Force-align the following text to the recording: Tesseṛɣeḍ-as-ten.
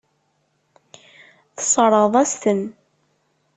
Tesseṛɣeḍ-as-ten. 1.55 2.61